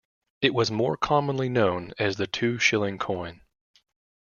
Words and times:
It 0.41 0.55
was 0.55 0.71
more 0.71 0.97
commonly 0.97 1.47
known 1.47 1.93
as 1.99 2.15
the 2.15 2.25
two-shilling 2.25 2.97
coin. 2.97 3.41